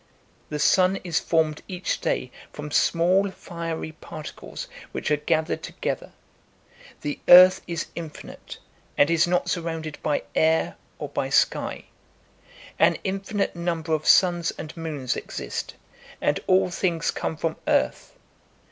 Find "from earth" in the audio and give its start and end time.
17.37-18.13